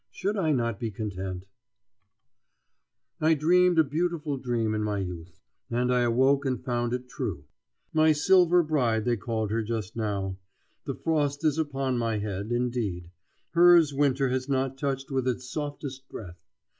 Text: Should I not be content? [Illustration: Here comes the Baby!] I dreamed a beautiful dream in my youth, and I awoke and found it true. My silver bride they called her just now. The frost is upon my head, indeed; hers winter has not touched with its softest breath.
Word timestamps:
Should 0.09 0.35
I 0.35 0.51
not 0.51 0.79
be 0.79 0.89
content? 0.89 1.45
[Illustration: 3.19 3.19
Here 3.19 3.19
comes 3.19 3.19
the 3.19 3.23
Baby!] 3.27 3.35
I 3.35 3.39
dreamed 3.39 3.77
a 3.77 3.83
beautiful 3.83 4.37
dream 4.37 4.73
in 4.73 4.81
my 4.83 4.97
youth, 4.97 5.39
and 5.69 5.93
I 5.93 6.01
awoke 6.01 6.43
and 6.43 6.65
found 6.65 6.93
it 6.93 7.07
true. 7.07 7.43
My 7.93 8.11
silver 8.11 8.63
bride 8.63 9.05
they 9.05 9.15
called 9.15 9.51
her 9.51 9.61
just 9.61 9.95
now. 9.95 10.37
The 10.85 10.95
frost 10.95 11.45
is 11.45 11.59
upon 11.59 11.99
my 11.99 12.17
head, 12.17 12.51
indeed; 12.51 13.11
hers 13.51 13.93
winter 13.93 14.29
has 14.29 14.49
not 14.49 14.75
touched 14.79 15.11
with 15.11 15.27
its 15.27 15.47
softest 15.51 16.09
breath. 16.09 16.47